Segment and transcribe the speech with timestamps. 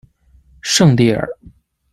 [0.63, 1.29] 圣蒂尔。